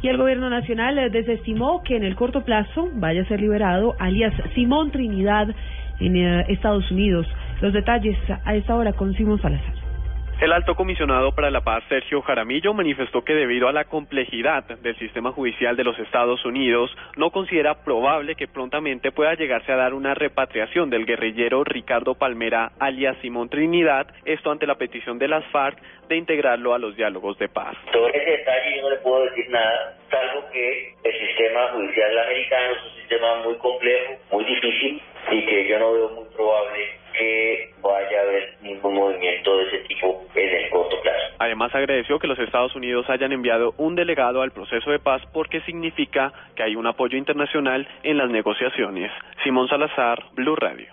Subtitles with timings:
[0.00, 3.96] Y el gobierno nacional eh, desestimó que en el corto plazo vaya a ser liberado
[3.98, 5.48] alias Simón Trinidad
[5.98, 7.26] en eh, Estados Unidos.
[7.60, 9.77] Los detalles a esta hora con Simón Salazar.
[10.40, 14.96] El alto comisionado para la paz, Sergio Jaramillo, manifestó que debido a la complejidad del
[14.96, 19.94] sistema judicial de los Estados Unidos, no considera probable que prontamente pueda llegarse a dar
[19.94, 25.44] una repatriación del guerrillero Ricardo Palmera, alias Simón Trinidad, esto ante la petición de las
[25.46, 25.76] FARC
[26.08, 27.76] de integrarlo a los diálogos de paz.
[27.92, 32.74] Sobre ese detalle yo no le puedo decir nada, salvo que el sistema judicial americano
[32.74, 35.02] es un sistema muy complejo, muy difícil
[35.32, 36.87] y que yo no veo muy probable
[41.58, 45.60] Además, agradeció que los Estados Unidos hayan enviado un delegado al proceso de paz porque
[45.62, 49.10] significa que hay un apoyo internacional en las negociaciones.
[49.42, 50.86] Simón Salazar, Blue Radio.